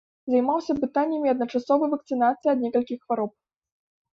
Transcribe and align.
Займаўся 0.33 0.75
пытаннямі 0.83 1.27
адначасовай 1.33 1.91
вакцынацыі 1.93 2.49
ад 2.55 2.59
некалькіх 2.67 2.99
хвароб. 3.05 3.31